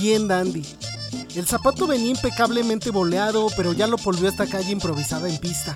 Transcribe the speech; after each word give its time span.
bien 0.00 0.28
dandy. 0.28 0.64
El 1.36 1.46
zapato 1.46 1.86
venía 1.86 2.10
impecablemente 2.10 2.90
boleado, 2.90 3.48
pero 3.56 3.72
ya 3.72 3.86
lo 3.86 3.96
volvió 3.98 4.28
esta 4.28 4.46
calle 4.46 4.72
improvisada 4.72 5.28
en 5.28 5.38
pista. 5.38 5.74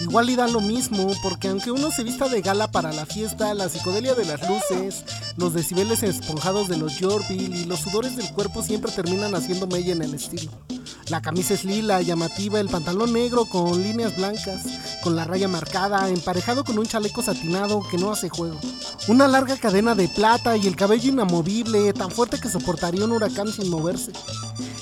Igual 0.00 0.30
y 0.30 0.36
da 0.36 0.48
lo 0.48 0.60
mismo, 0.60 1.12
porque 1.22 1.48
aunque 1.48 1.70
uno 1.70 1.90
se 1.90 2.02
vista 2.02 2.28
de 2.28 2.40
gala 2.40 2.70
para 2.70 2.92
la 2.92 3.06
fiesta, 3.06 3.54
la 3.54 3.68
psicodelia 3.68 4.14
de 4.14 4.24
las 4.24 4.40
luces, 4.48 5.04
los 5.36 5.52
decibeles 5.54 6.02
esponjados 6.02 6.68
de 6.68 6.78
los 6.78 6.98
Yorville 6.98 7.56
y 7.58 7.64
los 7.64 7.80
sudores 7.80 8.16
del 8.16 8.32
cuerpo 8.32 8.62
siempre 8.62 8.90
terminan 8.90 9.34
haciendo 9.34 9.66
mella 9.66 9.92
en 9.92 10.02
el 10.02 10.14
estilo. 10.14 10.50
La 11.10 11.22
camisa 11.22 11.54
es 11.54 11.64
lila, 11.64 12.02
llamativa, 12.02 12.60
el 12.60 12.68
pantalón 12.68 13.14
negro 13.14 13.46
con 13.46 13.82
líneas 13.82 14.14
blancas, 14.14 14.62
con 15.02 15.16
la 15.16 15.24
raya 15.24 15.48
marcada, 15.48 16.08
emparejado 16.10 16.64
con 16.64 16.78
un 16.78 16.86
chaleco 16.86 17.22
satinado 17.22 17.82
que 17.90 17.96
no 17.96 18.10
hace 18.10 18.28
juego. 18.28 18.58
Una 19.08 19.26
larga 19.26 19.56
cadena 19.56 19.94
de 19.94 20.08
plata 20.08 20.56
y 20.58 20.66
el 20.66 20.76
cabello 20.76 21.10
inamovible, 21.10 21.94
tan 21.94 22.10
fuerte 22.10 22.38
que 22.38 22.50
soportaría 22.50 23.06
un 23.06 23.12
huracán 23.12 23.50
sin 23.50 23.70
moverse. 23.70 24.12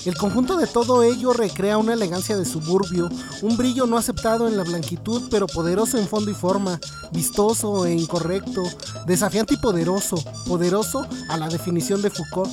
El 0.05 0.17
conjunto 0.17 0.57
de 0.57 0.67
todo 0.67 1.01
ello 1.03 1.31
recrea 1.31 1.77
una 1.77 1.93
elegancia 1.93 2.35
de 2.35 2.45
suburbio, 2.45 3.09
un 3.41 3.55
brillo 3.55 3.85
no 3.85 3.97
aceptado 3.97 4.49
en 4.49 4.57
la 4.57 4.63
blanquitud, 4.63 5.23
pero 5.31 5.47
poderoso 5.47 5.97
en 5.97 6.07
fondo 6.07 6.29
y 6.29 6.33
forma, 6.33 6.79
vistoso 7.11 7.85
e 7.85 7.93
incorrecto, 7.93 8.63
desafiante 9.05 9.53
y 9.53 9.57
poderoso, 9.57 10.17
poderoso 10.45 11.07
a 11.29 11.37
la 11.37 11.47
definición 11.47 12.01
de 12.01 12.09
Foucault. 12.09 12.51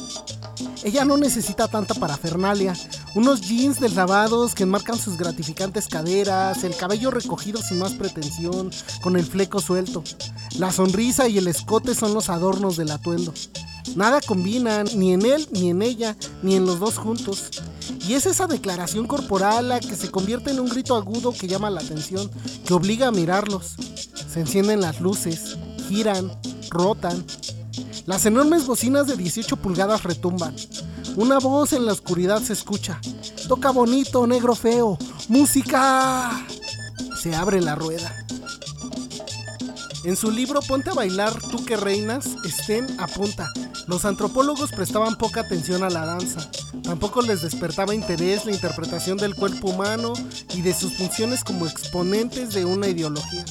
Ella 0.84 1.06
no 1.06 1.16
necesita 1.16 1.66
tanta 1.66 1.94
parafernalia, 1.94 2.74
unos 3.14 3.40
jeans 3.40 3.80
deslavados 3.80 4.54
que 4.54 4.64
enmarcan 4.64 4.98
sus 4.98 5.16
gratificantes 5.16 5.88
caderas, 5.88 6.62
el 6.62 6.76
cabello 6.76 7.10
recogido 7.10 7.62
sin 7.62 7.78
más 7.78 7.94
pretensión, 7.94 8.70
con 9.00 9.16
el 9.16 9.24
fleco 9.24 9.60
suelto. 9.60 10.04
La 10.58 10.70
sonrisa 10.70 11.26
y 11.26 11.38
el 11.38 11.48
escote 11.48 11.94
son 11.94 12.12
los 12.12 12.28
adornos 12.28 12.76
del 12.76 12.90
atuendo. 12.90 13.32
Nada 13.96 14.20
combinan, 14.20 14.86
ni 14.94 15.14
en 15.14 15.24
él, 15.24 15.48
ni 15.52 15.70
en 15.70 15.80
ella, 15.80 16.16
ni 16.42 16.54
en 16.54 16.66
los 16.66 16.80
dos 16.80 16.98
juntos. 16.98 17.48
Y 18.06 18.12
es 18.12 18.26
esa 18.26 18.46
declaración 18.46 19.06
corporal 19.06 19.70
la 19.70 19.80
que 19.80 19.96
se 19.96 20.10
convierte 20.10 20.50
en 20.50 20.60
un 20.60 20.68
grito 20.68 20.96
agudo 20.96 21.32
que 21.32 21.48
llama 21.48 21.70
la 21.70 21.80
atención, 21.80 22.30
que 22.66 22.74
obliga 22.74 23.08
a 23.08 23.12
mirarlos. 23.12 23.76
Se 24.30 24.40
encienden 24.40 24.82
las 24.82 25.00
luces, 25.00 25.56
giran, 25.88 26.30
rotan. 26.70 27.24
Las 28.06 28.26
enormes 28.26 28.66
bocinas 28.66 29.06
de 29.06 29.16
18 29.16 29.56
pulgadas 29.56 30.02
retumban. 30.02 30.54
Una 31.16 31.38
voz 31.38 31.72
en 31.72 31.86
la 31.86 31.92
oscuridad 31.92 32.42
se 32.42 32.52
escucha. 32.52 33.00
Toca 33.48 33.70
bonito, 33.70 34.26
negro 34.26 34.54
feo. 34.54 34.98
¡Música! 35.28 36.46
Se 37.20 37.34
abre 37.34 37.62
la 37.62 37.74
rueda. 37.74 38.14
En 40.04 40.16
su 40.16 40.30
libro 40.30 40.60
Ponte 40.60 40.90
a 40.90 40.94
bailar, 40.94 41.32
tú 41.50 41.64
que 41.64 41.78
reinas, 41.78 42.26
Estén 42.44 42.86
apunta. 43.00 43.50
Los 43.86 44.04
antropólogos 44.04 44.70
prestaban 44.70 45.16
poca 45.16 45.40
atención 45.40 45.82
a 45.82 45.88
la 45.88 46.04
danza. 46.04 46.50
Tampoco 46.82 47.22
les 47.22 47.40
despertaba 47.40 47.94
interés 47.94 48.44
la 48.44 48.52
interpretación 48.52 49.16
del 49.16 49.34
cuerpo 49.34 49.70
humano 49.70 50.12
y 50.54 50.60
de 50.60 50.74
sus 50.74 50.94
funciones 50.98 51.42
como 51.42 51.66
exponentes 51.66 52.52
de 52.52 52.66
una 52.66 52.88
ideología. 52.88 53.44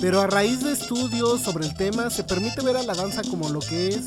Pero 0.00 0.20
a 0.20 0.26
raíz 0.26 0.62
de 0.62 0.72
estudios 0.72 1.40
sobre 1.40 1.66
el 1.66 1.74
tema 1.74 2.10
se 2.10 2.24
permite 2.24 2.62
ver 2.62 2.76
a 2.76 2.82
la 2.82 2.94
danza 2.94 3.22
como 3.22 3.48
lo 3.48 3.60
que 3.60 3.88
es, 3.88 4.06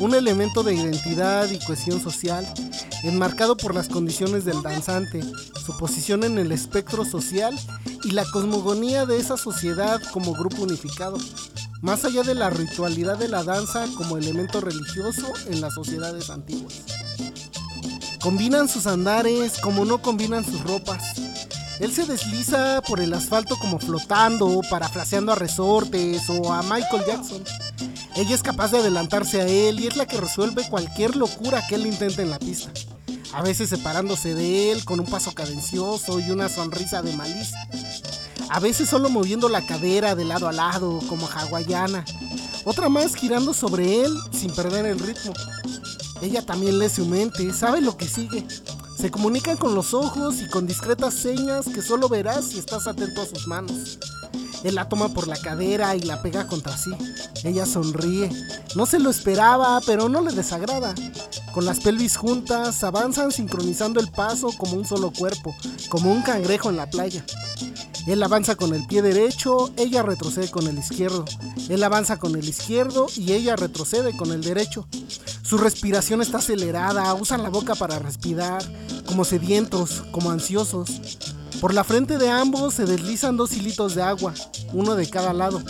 un 0.00 0.14
elemento 0.14 0.62
de 0.62 0.74
identidad 0.74 1.50
y 1.50 1.58
cohesión 1.58 2.00
social, 2.00 2.46
enmarcado 3.04 3.56
por 3.56 3.74
las 3.74 3.88
condiciones 3.88 4.44
del 4.44 4.62
danzante, 4.62 5.22
su 5.64 5.76
posición 5.76 6.24
en 6.24 6.38
el 6.38 6.52
espectro 6.52 7.04
social 7.04 7.58
y 8.04 8.10
la 8.12 8.24
cosmogonía 8.24 9.06
de 9.06 9.18
esa 9.18 9.36
sociedad 9.36 10.00
como 10.12 10.32
grupo 10.32 10.62
unificado, 10.62 11.18
más 11.80 12.04
allá 12.04 12.22
de 12.22 12.34
la 12.34 12.50
ritualidad 12.50 13.18
de 13.18 13.28
la 13.28 13.44
danza 13.44 13.86
como 13.96 14.16
elemento 14.16 14.60
religioso 14.60 15.26
en 15.48 15.60
las 15.60 15.74
sociedades 15.74 16.30
antiguas. 16.30 16.74
Combinan 18.20 18.68
sus 18.68 18.86
andares 18.86 19.58
como 19.60 19.84
no 19.84 20.02
combinan 20.02 20.44
sus 20.44 20.62
ropas. 20.64 21.27
Él 21.80 21.92
se 21.92 22.06
desliza 22.06 22.82
por 22.82 23.00
el 23.00 23.14
asfalto 23.14 23.56
como 23.58 23.78
flotando, 23.78 24.60
parafraseando 24.68 25.32
a 25.32 25.36
resortes 25.36 26.28
o 26.28 26.52
a 26.52 26.62
Michael 26.62 27.04
Jackson. 27.06 27.44
Ella 28.16 28.34
es 28.34 28.42
capaz 28.42 28.72
de 28.72 28.78
adelantarse 28.78 29.40
a 29.40 29.46
él 29.46 29.78
y 29.78 29.86
es 29.86 29.96
la 29.96 30.06
que 30.06 30.20
resuelve 30.20 30.68
cualquier 30.68 31.14
locura 31.14 31.64
que 31.68 31.76
él 31.76 31.86
intente 31.86 32.22
en 32.22 32.30
la 32.30 32.40
pista. 32.40 32.72
A 33.32 33.42
veces 33.42 33.68
separándose 33.68 34.34
de 34.34 34.72
él 34.72 34.84
con 34.84 34.98
un 34.98 35.06
paso 35.06 35.32
cadencioso 35.34 36.18
y 36.18 36.30
una 36.30 36.48
sonrisa 36.48 37.00
de 37.02 37.12
malicia. 37.12 37.68
A 38.48 38.58
veces 38.58 38.88
solo 38.88 39.08
moviendo 39.08 39.48
la 39.48 39.64
cadera 39.64 40.16
de 40.16 40.24
lado 40.24 40.48
a 40.48 40.52
lado 40.52 40.98
como 41.08 41.28
hawaiana. 41.28 42.04
Otra 42.64 42.88
más 42.88 43.14
girando 43.14 43.54
sobre 43.54 44.02
él 44.02 44.12
sin 44.32 44.50
perder 44.50 44.86
el 44.86 44.98
ritmo. 44.98 45.32
Ella 46.22 46.44
también 46.44 46.78
lee 46.78 46.88
su 46.88 47.06
mente, 47.06 47.52
sabe 47.52 47.80
lo 47.80 47.96
que 47.96 48.08
sigue. 48.08 48.44
Se 48.98 49.12
comunican 49.12 49.56
con 49.56 49.76
los 49.76 49.94
ojos 49.94 50.42
y 50.42 50.48
con 50.48 50.66
discretas 50.66 51.14
señas 51.14 51.66
que 51.66 51.82
solo 51.82 52.08
verás 52.08 52.46
si 52.46 52.58
estás 52.58 52.88
atento 52.88 53.22
a 53.22 53.26
sus 53.26 53.46
manos. 53.46 53.96
Él 54.64 54.74
la 54.74 54.88
toma 54.88 55.10
por 55.10 55.28
la 55.28 55.36
cadera 55.36 55.94
y 55.94 56.00
la 56.00 56.20
pega 56.20 56.48
contra 56.48 56.76
sí. 56.76 56.90
Ella 57.44 57.64
sonríe. 57.64 58.28
No 58.74 58.86
se 58.86 58.98
lo 58.98 59.08
esperaba, 59.08 59.80
pero 59.86 60.08
no 60.08 60.20
le 60.20 60.32
desagrada. 60.32 60.96
Con 61.54 61.64
las 61.64 61.78
pelvis 61.78 62.16
juntas, 62.16 62.82
avanzan 62.82 63.30
sincronizando 63.30 64.00
el 64.00 64.10
paso 64.10 64.50
como 64.58 64.72
un 64.72 64.84
solo 64.84 65.12
cuerpo, 65.12 65.54
como 65.88 66.10
un 66.10 66.22
cangrejo 66.22 66.68
en 66.68 66.76
la 66.76 66.90
playa. 66.90 67.24
Él 68.08 68.20
avanza 68.20 68.56
con 68.56 68.74
el 68.74 68.84
pie 68.86 69.02
derecho, 69.02 69.70
ella 69.76 70.02
retrocede 70.02 70.50
con 70.50 70.66
el 70.66 70.76
izquierdo. 70.76 71.24
Él 71.68 71.84
avanza 71.84 72.16
con 72.16 72.34
el 72.34 72.48
izquierdo 72.48 73.06
y 73.14 73.32
ella 73.32 73.54
retrocede 73.54 74.16
con 74.16 74.32
el 74.32 74.42
derecho. 74.42 74.88
Su 75.48 75.56
respiración 75.56 76.20
está 76.20 76.38
acelerada, 76.38 77.14
usan 77.14 77.42
la 77.42 77.48
boca 77.48 77.74
para 77.74 77.98
respirar, 77.98 78.62
como 79.06 79.24
sedientos, 79.24 80.04
como 80.10 80.30
ansiosos. 80.30 81.00
Por 81.58 81.72
la 81.72 81.84
frente 81.84 82.18
de 82.18 82.28
ambos 82.28 82.74
se 82.74 82.84
deslizan 82.84 83.38
dos 83.38 83.54
hilitos 83.54 83.94
de 83.94 84.02
agua, 84.02 84.34
uno 84.74 84.94
de 84.94 85.08
cada 85.08 85.32
lado. 85.32 85.62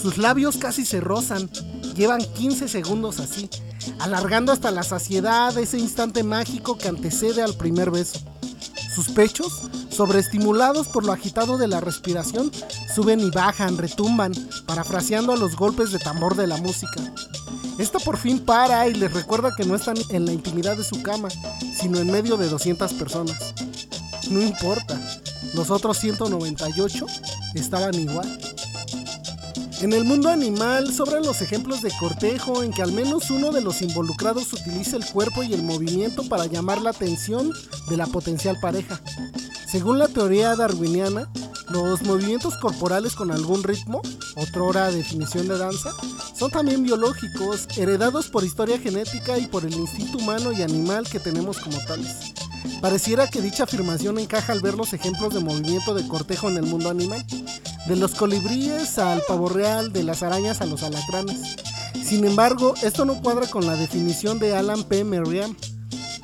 Sus 0.00 0.18
labios 0.18 0.56
casi 0.56 0.84
se 0.84 1.00
rozan, 1.00 1.50
llevan 1.96 2.20
15 2.34 2.68
segundos 2.68 3.18
así, 3.18 3.50
alargando 3.98 4.52
hasta 4.52 4.70
la 4.70 4.84
saciedad 4.84 5.58
ese 5.58 5.80
instante 5.80 6.22
mágico 6.22 6.78
que 6.78 6.86
antecede 6.86 7.42
al 7.42 7.54
primer 7.54 7.90
beso. 7.90 8.20
Sus 8.94 9.08
pechos, 9.08 9.62
sobreestimulados 9.90 10.86
por 10.86 11.04
lo 11.04 11.12
agitado 11.12 11.58
de 11.58 11.66
la 11.66 11.80
respiración, 11.80 12.52
suben 12.94 13.18
y 13.18 13.30
bajan, 13.32 13.78
retumban, 13.78 14.32
parafraseando 14.64 15.32
a 15.32 15.36
los 15.36 15.56
golpes 15.56 15.90
de 15.90 15.98
tambor 15.98 16.36
de 16.36 16.46
la 16.46 16.58
música. 16.58 17.02
Esta 17.78 18.00
por 18.00 18.16
fin 18.16 18.40
para 18.40 18.88
y 18.88 18.94
les 18.94 19.12
recuerda 19.12 19.54
que 19.56 19.64
no 19.64 19.76
están 19.76 19.96
en 20.10 20.26
la 20.26 20.32
intimidad 20.32 20.76
de 20.76 20.82
su 20.82 21.00
cama, 21.00 21.28
sino 21.80 21.98
en 21.98 22.10
medio 22.10 22.36
de 22.36 22.48
200 22.48 22.92
personas. 22.94 23.54
No 24.30 24.42
importa, 24.42 25.00
los 25.54 25.70
otros 25.70 25.96
198 25.98 27.06
estaban 27.54 27.94
igual. 27.94 28.38
En 29.80 29.92
el 29.92 30.02
mundo 30.02 30.28
animal 30.28 30.92
sobran 30.92 31.22
los 31.22 31.40
ejemplos 31.40 31.82
de 31.82 31.92
cortejo 32.00 32.64
en 32.64 32.72
que 32.72 32.82
al 32.82 32.90
menos 32.90 33.30
uno 33.30 33.52
de 33.52 33.60
los 33.60 33.80
involucrados 33.80 34.52
utiliza 34.52 34.96
el 34.96 35.06
cuerpo 35.06 35.44
y 35.44 35.54
el 35.54 35.62
movimiento 35.62 36.28
para 36.28 36.46
llamar 36.46 36.82
la 36.82 36.90
atención 36.90 37.52
de 37.88 37.96
la 37.96 38.08
potencial 38.08 38.58
pareja. 38.60 39.00
Según 39.70 40.00
la 40.00 40.08
teoría 40.08 40.56
darwiniana, 40.56 41.30
los 41.70 42.02
movimientos 42.02 42.56
corporales 42.56 43.14
con 43.14 43.30
algún 43.30 43.62
ritmo, 43.62 44.00
otrora 44.36 44.90
definición 44.90 45.48
de 45.48 45.58
danza, 45.58 45.92
son 46.36 46.50
también 46.50 46.82
biológicos, 46.82 47.68
heredados 47.76 48.28
por 48.28 48.44
historia 48.44 48.78
genética 48.78 49.38
y 49.38 49.46
por 49.46 49.64
el 49.64 49.74
instinto 49.74 50.18
humano 50.18 50.52
y 50.52 50.62
animal 50.62 51.08
que 51.08 51.20
tenemos 51.20 51.58
como 51.58 51.78
tales. 51.84 52.32
Pareciera 52.80 53.26
que 53.26 53.40
dicha 53.40 53.64
afirmación 53.64 54.18
encaja 54.18 54.52
al 54.52 54.60
ver 54.60 54.74
los 54.74 54.92
ejemplos 54.92 55.34
de 55.34 55.40
movimiento 55.40 55.94
de 55.94 56.06
cortejo 56.06 56.48
en 56.48 56.56
el 56.56 56.64
mundo 56.64 56.90
animal, 56.90 57.24
de 57.86 57.96
los 57.96 58.14
colibríes 58.14 58.98
al 58.98 59.22
pavo 59.26 59.48
real, 59.48 59.92
de 59.92 60.04
las 60.04 60.22
arañas 60.22 60.60
a 60.60 60.66
los 60.66 60.82
alacranes. 60.82 61.56
Sin 62.04 62.24
embargo, 62.24 62.74
esto 62.82 63.04
no 63.04 63.20
cuadra 63.20 63.46
con 63.48 63.66
la 63.66 63.74
definición 63.74 64.38
de 64.38 64.56
Alan 64.56 64.84
P. 64.84 65.04
Merriam. 65.04 65.56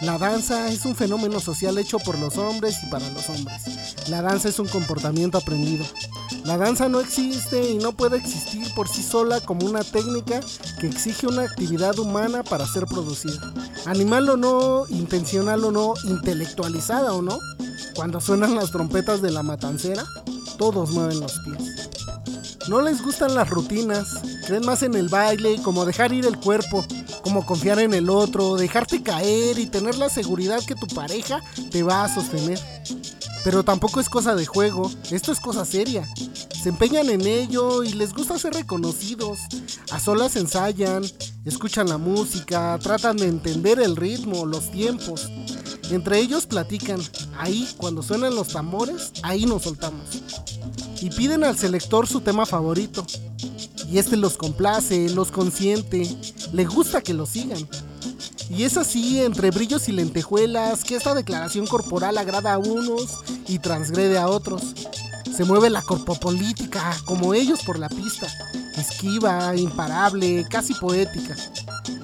La 0.00 0.18
danza 0.18 0.68
es 0.68 0.84
un 0.84 0.94
fenómeno 0.94 1.40
social 1.40 1.76
hecho 1.78 1.98
por 1.98 2.18
los 2.18 2.36
hombres 2.38 2.76
y 2.82 2.86
para 2.86 3.08
los 3.10 3.28
hombres. 3.28 3.62
La 4.08 4.20
danza 4.20 4.50
es 4.50 4.58
un 4.58 4.68
comportamiento 4.68 5.38
aprendido. 5.38 5.84
La 6.44 6.58
danza 6.58 6.88
no 6.88 7.00
existe 7.00 7.70
y 7.70 7.76
no 7.76 7.92
puede 7.92 8.18
existir 8.18 8.66
por 8.74 8.86
sí 8.86 9.02
sola 9.02 9.40
como 9.40 9.66
una 9.66 9.82
técnica 9.82 10.40
que 10.78 10.86
exige 10.86 11.26
una 11.26 11.42
actividad 11.42 11.98
humana 11.98 12.42
para 12.42 12.66
ser 12.66 12.86
producida. 12.86 13.40
Animal 13.86 14.28
o 14.28 14.36
no, 14.36 14.84
intencional 14.90 15.64
o 15.64 15.72
no, 15.72 15.94
intelectualizada 16.04 17.14
o 17.14 17.22
no, 17.22 17.38
cuando 17.94 18.20
suenan 18.20 18.56
las 18.56 18.72
trompetas 18.72 19.22
de 19.22 19.30
la 19.30 19.42
matancera, 19.42 20.04
todos 20.58 20.90
mueven 20.90 21.20
los 21.20 21.32
pies. 21.40 21.90
No 22.68 22.82
les 22.82 23.02
gustan 23.02 23.34
las 23.34 23.48
rutinas, 23.48 24.06
creen 24.46 24.66
más 24.66 24.82
en 24.82 24.94
el 24.94 25.08
baile, 25.08 25.60
como 25.62 25.84
dejar 25.86 26.12
ir 26.12 26.26
el 26.26 26.38
cuerpo, 26.38 26.84
como 27.22 27.46
confiar 27.46 27.78
en 27.78 27.94
el 27.94 28.10
otro, 28.10 28.56
dejarte 28.56 29.02
caer 29.02 29.58
y 29.58 29.66
tener 29.66 29.96
la 29.96 30.10
seguridad 30.10 30.62
que 30.64 30.74
tu 30.74 30.86
pareja 30.88 31.40
te 31.70 31.82
va 31.82 32.04
a 32.04 32.14
sostener. 32.14 32.58
Pero 33.44 33.62
tampoco 33.62 34.00
es 34.00 34.08
cosa 34.08 34.34
de 34.34 34.46
juego, 34.46 34.90
esto 35.10 35.30
es 35.30 35.38
cosa 35.38 35.64
seria. 35.64 36.08
Se 36.62 36.70
empeñan 36.70 37.10
en 37.10 37.26
ello 37.26 37.84
y 37.84 37.92
les 37.92 38.14
gusta 38.14 38.38
ser 38.38 38.54
reconocidos. 38.54 39.38
A 39.92 40.00
solas 40.00 40.34
ensayan, 40.34 41.04
Escuchan 41.44 41.90
la 41.90 41.98
música, 41.98 42.78
tratan 42.82 43.18
de 43.18 43.26
entender 43.26 43.78
el 43.78 43.96
ritmo, 43.96 44.46
los 44.46 44.70
tiempos. 44.70 45.28
Entre 45.90 46.18
ellos 46.18 46.46
platican, 46.46 46.98
ahí 47.38 47.68
cuando 47.76 48.02
suenan 48.02 48.34
los 48.34 48.48
tambores, 48.48 49.12
ahí 49.22 49.44
nos 49.44 49.64
soltamos. 49.64 50.06
Y 51.02 51.10
piden 51.10 51.44
al 51.44 51.58
selector 51.58 52.06
su 52.06 52.22
tema 52.22 52.46
favorito. 52.46 53.04
Y 53.90 53.98
este 53.98 54.16
los 54.16 54.38
complace, 54.38 55.10
los 55.10 55.30
consiente, 55.30 56.08
le 56.54 56.64
gusta 56.64 57.02
que 57.02 57.12
lo 57.12 57.26
sigan. 57.26 57.68
Y 58.50 58.64
es 58.64 58.76
así, 58.76 59.20
entre 59.20 59.50
brillos 59.50 59.88
y 59.88 59.92
lentejuelas, 59.92 60.84
que 60.84 60.96
esta 60.96 61.14
declaración 61.14 61.66
corporal 61.66 62.18
agrada 62.18 62.54
a 62.54 62.58
unos 62.58 63.18
y 63.48 63.58
transgrede 63.58 64.18
a 64.18 64.28
otros. 64.28 64.62
Se 65.34 65.44
mueve 65.44 65.70
la 65.70 65.82
corpopolítica, 65.82 66.96
como 67.04 67.34
ellos 67.34 67.62
por 67.64 67.78
la 67.78 67.88
pista, 67.88 68.28
esquiva, 68.76 69.56
imparable, 69.56 70.46
casi 70.48 70.74
poética. 70.74 71.34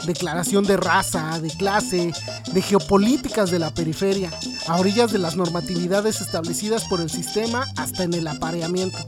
Declaración 0.07 0.65
de 0.65 0.77
raza, 0.77 1.39
de 1.41 1.51
clase, 1.51 2.13
de 2.53 2.63
geopolíticas 2.63 3.51
de 3.51 3.59
la 3.59 3.71
periferia, 3.71 4.31
a 4.67 4.77
orillas 4.77 5.13
de 5.13 5.19
las 5.19 5.37
normatividades 5.37 6.21
establecidas 6.21 6.85
por 6.85 7.01
el 7.01 7.11
sistema 7.11 7.67
hasta 7.77 8.05
en 8.05 8.15
el 8.15 8.27
apareamiento. 8.27 8.99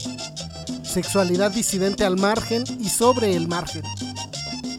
Sexualidad 0.83 1.51
disidente 1.51 2.05
al 2.05 2.17
margen 2.17 2.63
y 2.79 2.89
sobre 2.89 3.35
el 3.35 3.47
margen. 3.47 3.83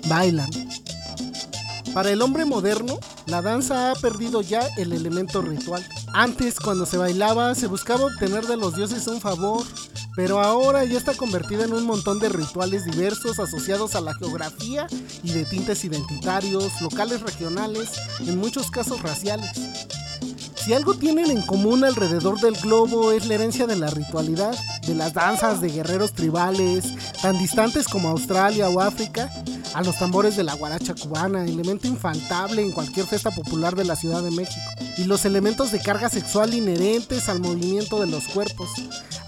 Bailan, 0.09 0.51
para 1.95 2.11
el 2.11 2.21
hombre 2.23 2.45
moderno, 2.45 2.99
la 3.27 3.41
danza 3.41 3.93
ha 3.93 3.95
perdido 3.95 4.43
ya 4.43 4.67
el 4.77 4.93
elemento 4.93 5.41
ritual. 5.41 5.87
Antes, 6.13 6.59
cuando 6.59 6.87
se 6.87 6.97
bailaba, 6.97 7.55
se 7.55 7.69
buscaba 7.69 8.07
obtener 8.07 8.49
de 8.49 8.57
los 8.57 8.75
dioses 8.75 9.07
un 9.07 9.21
favor, 9.21 9.65
pero 10.17 10.41
ahora 10.41 10.85
ya 10.85 10.99
está 10.99 11.15
convertida 11.15 11.65
en 11.65 11.73
un 11.73 11.87
montón 11.87 12.19
de 12.19 12.29
rituales 12.29 12.85
diversos 12.85 13.39
asociados 13.39 13.95
a 13.95 14.01
la 14.01 14.13
geografía 14.15 14.89
y 15.23 15.31
de 15.31 15.45
tintes 15.45 15.85
identitarios, 15.85 16.81
locales 16.83 17.23
regionales, 17.23 17.91
en 18.19 18.39
muchos 18.39 18.73
casos 18.73 19.01
raciales. 19.03 19.53
Si 20.57 20.73
algo 20.73 20.95
tienen 20.95 21.31
en 21.31 21.43
común 21.43 21.85
alrededor 21.85 22.41
del 22.41 22.57
globo 22.57 23.13
es 23.13 23.27
la 23.27 23.35
herencia 23.35 23.67
de 23.67 23.77
la 23.77 23.91
ritualidad, 23.91 24.57
de 24.87 24.95
las 24.95 25.13
danzas 25.13 25.61
de 25.61 25.69
guerreros 25.69 26.13
tribales, 26.13 26.87
tan 27.23 27.39
distantes 27.39 27.87
como 27.87 28.09
Australia 28.09 28.69
o 28.69 28.81
África, 28.81 29.31
a 29.75 29.83
los 29.83 29.99
tambores 29.99 30.37
de 30.37 30.45
la 30.45 30.55
guaracha 30.55 30.95
cubana, 30.95 31.45
elemento 31.45 31.89
infaltable 31.89 32.63
en 32.63 32.71
cualquier 32.71 33.07
fiesta 33.07 33.31
popular 33.33 33.75
de 33.75 33.85
la 33.85 33.97
Ciudad 33.97 34.23
de 34.23 34.31
México, 34.31 34.71
y 34.97 35.05
los 35.05 35.25
elementos 35.25 35.73
de 35.73 35.81
carga 35.81 36.09
sexual 36.09 36.55
inherentes 36.55 37.29
al 37.29 37.41
movimiento 37.41 38.01
de 38.01 38.07
los 38.07 38.29
cuerpos. 38.29 38.71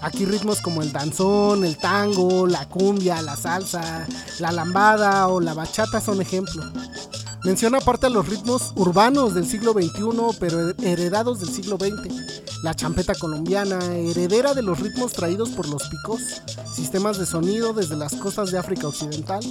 Aquí 0.01 0.25
ritmos 0.25 0.61
como 0.61 0.81
el 0.81 0.93
danzón, 0.93 1.65
el 1.65 1.77
tango, 1.77 2.47
la 2.47 2.67
cumbia, 2.69 3.21
la 3.21 3.35
salsa, 3.35 4.07
la 4.39 4.51
lambada 4.51 5.27
o 5.27 5.41
la 5.41 5.53
bachata 5.53 5.99
son 5.99 6.21
ejemplos. 6.21 6.65
Menciona 7.43 7.79
aparte 7.79 8.07
a 8.07 8.09
los 8.09 8.27
ritmos 8.27 8.71
urbanos 8.75 9.33
del 9.33 9.47
siglo 9.47 9.73
XXI, 9.73 10.37
pero 10.39 10.69
heredados 10.81 11.39
del 11.39 11.49
siglo 11.49 11.77
XX. 11.77 12.36
La 12.63 12.73
champeta 12.73 13.13
colombiana, 13.15 13.79
heredera 13.95 14.53
de 14.53 14.63
los 14.63 14.79
ritmos 14.79 15.13
traídos 15.13 15.49
por 15.49 15.67
los 15.69 15.83
picos, 15.89 16.41
sistemas 16.73 17.17
de 17.17 17.25
sonido 17.25 17.73
desde 17.73 17.95
las 17.95 18.15
costas 18.15 18.51
de 18.51 18.57
África 18.57 18.87
Occidental 18.87 19.41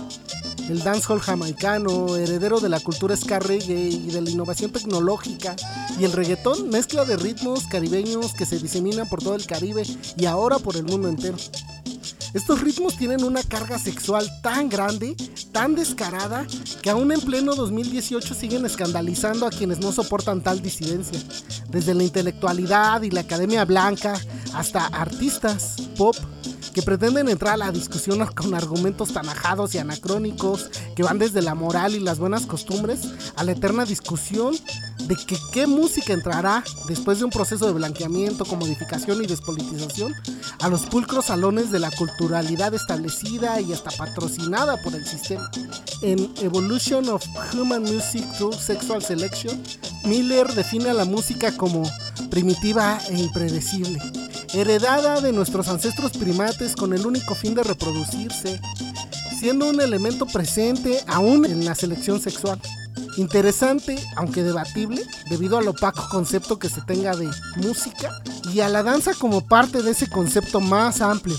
el 0.69 0.83
dancehall 0.83 1.21
jamaicano, 1.21 2.17
heredero 2.17 2.59
de 2.61 2.69
la 2.69 2.81
cultura 2.81 3.17
ska 3.17 3.39
y 3.49 4.11
de 4.11 4.21
la 4.21 4.31
innovación 4.31 4.73
tecnológica, 4.73 5.55
y 5.99 6.05
el 6.05 6.13
reggaetón, 6.13 6.71
mezcla 6.71 7.05
de 7.05 7.17
ritmos 7.17 7.67
caribeños 7.67 8.33
que 8.35 8.47
se 8.47 8.59
diseminan 8.59 9.09
por 9.09 9.23
todo 9.23 9.37
el 9.37 9.47
Caribe 9.47 9.85
y 10.17 10.27
ahora 10.27 10.59
por 10.59 10.77
el 10.77 10.85
mundo 10.85 11.09
entero. 11.09 11.37
Estos 12.37 12.61
ritmos 12.61 12.99
tienen 12.99 13.25
una 13.25 13.43
carga 13.43 13.79
sexual 13.79 14.31
tan 14.43 14.69
grande, 14.69 15.17
tan 15.53 15.75
descarada, 15.75 16.47
que 16.83 16.91
aún 16.91 17.11
en 17.11 17.23
pleno 17.23 17.55
2018 17.55 18.35
siguen 18.35 18.67
escandalizando 18.67 19.47
a 19.47 19.51
quienes 19.51 19.79
no 19.79 19.91
soportan 19.91 20.43
tal 20.43 20.61
disidencia. 20.61 21.19
Desde 21.71 21.95
la 21.95 22.03
intelectualidad 22.03 23.01
y 23.01 23.11
la 23.11 23.23
academia 23.23 23.65
blanca 23.65 24.21
hasta 24.53 24.85
artistas, 24.85 25.77
pop, 25.97 26.15
que 26.77 26.83
pretenden 26.83 27.31
entrar 27.31 27.55
a 27.55 27.57
la 27.57 27.73
discusión 27.73 28.19
con 28.35 28.55
argumentos 28.55 29.15
tan 29.15 29.27
ajados 29.31 29.75
y 29.75 29.79
anacrónicos 29.79 30.69
que 30.95 31.03
van 31.03 31.19
desde 31.19 31.41
la 31.41 31.55
moral 31.55 31.95
y 31.95 32.01
las 32.01 32.19
buenas 32.19 32.45
costumbres 32.45 33.01
a 33.35 33.45
la 33.45 33.53
eterna 33.53 33.87
discusión 33.87 34.55
de 35.07 35.17
que 35.17 35.39
qué 35.55 35.67
música 35.67 36.13
entrará 36.13 36.63
después 36.87 37.19
de 37.19 37.25
un 37.25 37.31
proceso 37.31 37.67
de 37.67 37.73
blanqueamiento, 37.73 38.45
modificación 38.45 39.25
y 39.25 39.27
despolitización 39.27 40.15
a 40.61 40.69
los 40.69 40.83
pulcros 40.83 41.27
salones 41.27 41.71
de 41.71 41.79
la 41.79 41.91
culturalidad 41.93 42.75
establecida 42.75 43.59
y 43.59 43.73
hasta 43.73 43.91
patrocinada 43.93 44.83
por 44.83 44.95
el 44.95 45.07
sistema. 45.07 45.51
En 46.03 46.31
Evolution 46.43 47.09
of 47.09 47.25
Human 47.55 47.85
Music 47.85 48.23
Through 48.37 48.53
Sexual 48.53 49.03
Selection, 49.03 49.63
Miller 50.05 50.47
define 50.53 50.91
a 50.91 50.95
la 50.95 51.07
música 51.07 51.57
como 51.57 51.91
primitiva 52.29 52.99
e 53.09 53.19
impredecible 53.19 53.99
heredada 54.55 55.21
de 55.21 55.33
nuestros 55.33 55.69
ancestros 55.69 56.13
primates 56.13 56.77
con 56.77 56.93
el 56.93 57.07
único 57.07 57.35
fin 57.35 57.55
de 57.55 57.63
reproducirse, 57.63 58.61
siendo 59.39 59.69
un 59.69 59.81
elemento 59.81 60.27
presente 60.27 61.01
aún 61.07 61.45
en 61.45 61.65
la 61.65 61.75
selección 61.75 62.21
sexual. 62.21 62.61
Interesante, 63.17 63.99
aunque 64.17 64.43
debatible, 64.43 65.03
debido 65.31 65.59
al 65.59 65.69
opaco 65.69 66.07
concepto 66.11 66.59
que 66.59 66.69
se 66.69 66.83
tenga 66.83 67.17
de 67.17 67.31
música 67.57 68.11
y 68.53 68.61
a 68.61 68.69
la 68.69 68.83
danza 68.83 69.13
como 69.15 69.47
parte 69.47 69.83
de 69.83 69.93
ese 69.93 70.09
concepto 70.09 70.61
más 70.61 71.01
amplio, 71.01 71.37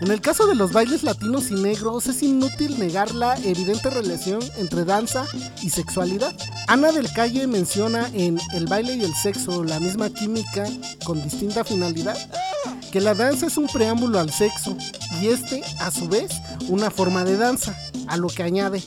en 0.00 0.10
el 0.10 0.20
caso 0.20 0.46
de 0.46 0.54
los 0.54 0.72
bailes 0.72 1.02
latinos 1.02 1.50
y 1.50 1.54
negros 1.54 2.06
es 2.08 2.22
inútil 2.22 2.78
negar 2.78 3.14
la 3.14 3.36
evidente 3.38 3.90
relación 3.90 4.40
entre 4.58 4.84
danza 4.84 5.24
y 5.62 5.70
sexualidad. 5.70 6.34
Ana 6.66 6.92
del 6.92 7.12
Calle 7.12 7.46
menciona 7.46 8.08
en 8.14 8.40
El 8.54 8.66
baile 8.66 8.94
y 8.94 9.04
el 9.04 9.14
sexo 9.14 9.64
la 9.64 9.80
misma 9.80 10.08
química 10.08 10.66
con 11.04 11.22
distinta 11.22 11.62
finalidad, 11.62 12.16
que 12.90 13.00
la 13.00 13.14
danza 13.14 13.46
es 13.46 13.58
un 13.58 13.66
preámbulo 13.66 14.18
al 14.18 14.32
sexo 14.32 14.76
y 15.20 15.28
este 15.28 15.62
a 15.80 15.90
su 15.90 16.08
vez 16.08 16.32
una 16.68 16.90
forma 16.90 17.24
de 17.24 17.36
danza, 17.36 17.76
a 18.06 18.16
lo 18.16 18.28
que 18.28 18.42
añade, 18.42 18.82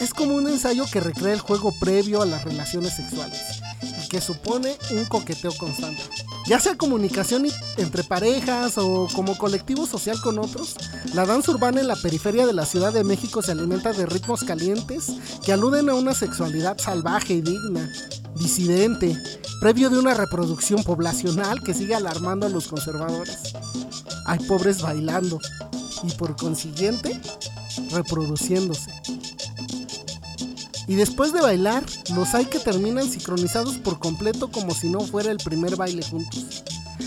es 0.00 0.14
como 0.14 0.34
un 0.34 0.48
ensayo 0.48 0.86
que 0.90 1.00
recrea 1.00 1.34
el 1.34 1.40
juego 1.40 1.74
previo 1.78 2.22
a 2.22 2.26
las 2.26 2.42
relaciones 2.44 2.94
sexuales 2.94 3.40
y 3.82 4.08
que 4.08 4.20
supone 4.20 4.76
un 4.92 5.04
coqueteo 5.04 5.52
constante 5.58 6.02
ya 6.50 6.58
sea 6.58 6.76
comunicación 6.76 7.46
entre 7.76 8.02
parejas 8.02 8.76
o 8.76 9.06
como 9.14 9.38
colectivo 9.38 9.86
social 9.86 10.20
con 10.20 10.40
otros, 10.40 10.74
la 11.14 11.24
danza 11.24 11.52
urbana 11.52 11.80
en 11.80 11.86
la 11.86 11.94
periferia 11.94 12.44
de 12.44 12.52
la 12.52 12.66
Ciudad 12.66 12.92
de 12.92 13.04
México 13.04 13.40
se 13.40 13.52
alimenta 13.52 13.92
de 13.92 14.04
ritmos 14.04 14.42
calientes 14.42 15.12
que 15.44 15.52
aluden 15.52 15.88
a 15.88 15.94
una 15.94 16.12
sexualidad 16.12 16.76
salvaje 16.76 17.34
y 17.34 17.40
digna, 17.40 17.92
disidente, 18.34 19.16
previo 19.60 19.90
de 19.90 20.00
una 20.00 20.12
reproducción 20.12 20.82
poblacional 20.82 21.62
que 21.62 21.72
sigue 21.72 21.94
alarmando 21.94 22.46
a 22.46 22.50
los 22.50 22.66
conservadores. 22.66 23.54
Hay 24.26 24.40
pobres 24.40 24.82
bailando 24.82 25.38
y 26.02 26.10
por 26.14 26.34
consiguiente 26.34 27.20
reproduciéndose. 27.92 28.90
Y 30.90 30.96
después 30.96 31.32
de 31.32 31.40
bailar, 31.40 31.84
los 32.16 32.34
hay 32.34 32.46
que 32.46 32.58
terminan 32.58 33.08
sincronizados 33.08 33.76
por 33.76 34.00
completo 34.00 34.50
como 34.50 34.74
si 34.74 34.88
no 34.88 34.98
fuera 34.98 35.30
el 35.30 35.36
primer 35.36 35.76
baile 35.76 36.02
juntos. 36.02 36.64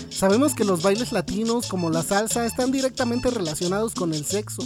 Sabemos 0.08 0.54
que 0.54 0.64
los 0.64 0.82
bailes 0.82 1.12
latinos 1.12 1.66
como 1.66 1.90
la 1.90 2.02
salsa 2.02 2.46
están 2.46 2.72
directamente 2.72 3.28
relacionados 3.28 3.92
con 3.92 4.14
el 4.14 4.24
sexo. 4.24 4.62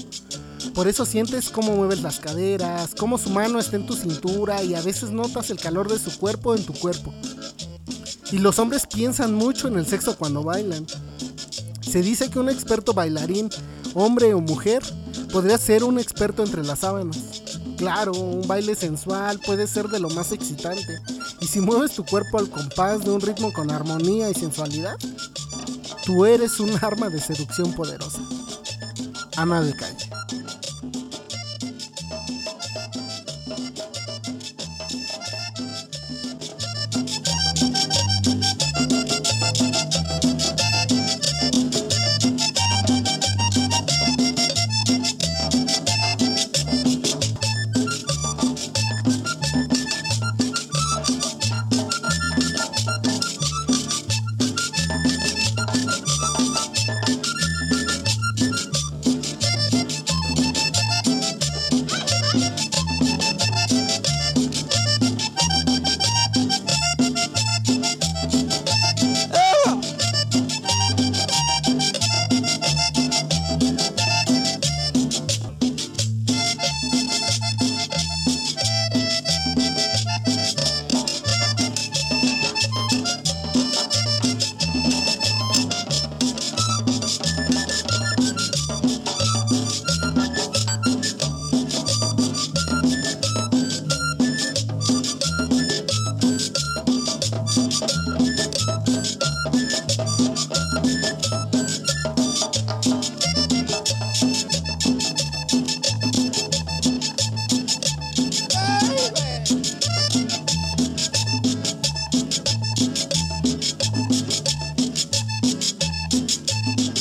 Por 0.72 0.86
eso 0.86 1.04
sientes 1.04 1.50
cómo 1.50 1.74
mueves 1.74 2.00
las 2.00 2.20
caderas, 2.20 2.94
cómo 2.94 3.18
su 3.18 3.30
mano 3.30 3.58
está 3.58 3.74
en 3.74 3.86
tu 3.86 3.96
cintura 3.96 4.62
y 4.62 4.76
a 4.76 4.82
veces 4.82 5.10
notas 5.10 5.50
el 5.50 5.58
calor 5.58 5.90
de 5.90 5.98
su 5.98 6.16
cuerpo 6.16 6.54
en 6.54 6.64
tu 6.64 6.72
cuerpo. 6.74 7.12
Y 8.30 8.38
los 8.38 8.60
hombres 8.60 8.86
piensan 8.86 9.34
mucho 9.34 9.66
en 9.66 9.78
el 9.78 9.86
sexo 9.88 10.16
cuando 10.16 10.44
bailan. 10.44 10.86
Se 11.80 12.02
dice 12.02 12.30
que 12.30 12.38
un 12.38 12.50
experto 12.50 12.94
bailarín, 12.94 13.50
hombre 13.94 14.32
o 14.34 14.40
mujer, 14.40 14.84
podría 15.32 15.58
ser 15.58 15.82
un 15.82 15.98
experto 15.98 16.44
entre 16.44 16.62
las 16.62 16.78
sábanas. 16.78 17.47
Claro, 17.78 18.10
un 18.12 18.46
baile 18.46 18.74
sensual 18.74 19.38
puede 19.38 19.68
ser 19.68 19.86
de 19.88 20.00
lo 20.00 20.10
más 20.10 20.32
excitante. 20.32 21.00
Y 21.40 21.46
si 21.46 21.60
mueves 21.60 21.92
tu 21.92 22.04
cuerpo 22.04 22.38
al 22.38 22.50
compás 22.50 23.04
de 23.04 23.12
un 23.12 23.20
ritmo 23.20 23.52
con 23.52 23.70
armonía 23.70 24.28
y 24.28 24.34
sensualidad, 24.34 24.96
tú 26.04 26.26
eres 26.26 26.58
un 26.58 26.70
arma 26.82 27.08
de 27.08 27.20
seducción 27.20 27.72
poderosa. 27.72 28.20
Ana 29.36 29.62
de 29.62 29.74
Calle. 29.76 30.07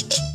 you 0.04 0.18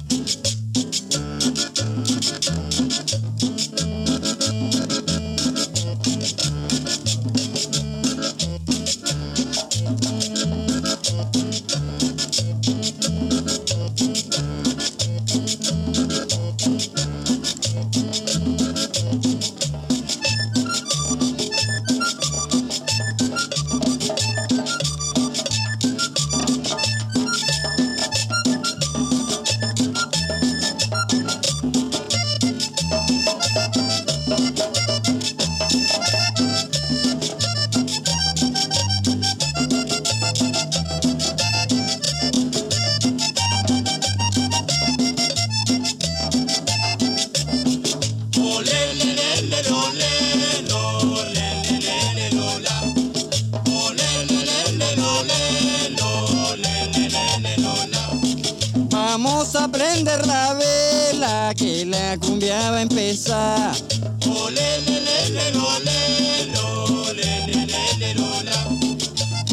la 62.12 62.18
cumbia 62.18 62.70
va 62.70 62.78
a 62.78 62.82
empezar. 62.82 63.72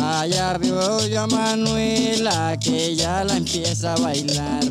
Allá 0.02 0.50
arriba 0.50 1.24
a 1.24 1.28
Manuela 1.28 2.58
que 2.60 2.96
ya 2.96 3.24
la 3.24 3.38
empieza 3.38 3.94
a 3.94 3.98
bailar. 3.98 4.64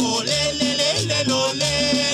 Olé, 0.00 0.54
le, 0.54 0.76
le, 0.76 1.24
le. 1.58 2.07